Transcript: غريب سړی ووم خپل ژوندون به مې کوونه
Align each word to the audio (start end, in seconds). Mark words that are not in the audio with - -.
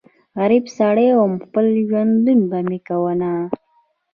غريب 0.39 0.65
سړی 0.77 1.07
ووم 1.13 1.33
خپل 1.45 1.65
ژوندون 1.87 2.39
به 2.49 2.59
مې 2.67 2.79
کوونه 2.87 3.29